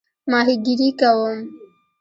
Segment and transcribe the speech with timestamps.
[0.31, 1.39] ماهیګیري کوم؟